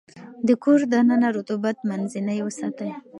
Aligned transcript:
د 0.47 0.49
کور 0.63 0.79
دننه 0.91 1.29
رطوبت 1.37 1.77
منځنی 1.89 2.37
وساتئ. 2.43 2.89